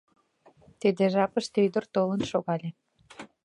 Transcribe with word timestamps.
Тиде 0.79 1.03
жапыште 1.13 1.57
ӱдыр 1.67 1.85
толын 1.93 2.21
шогале. 2.31 2.69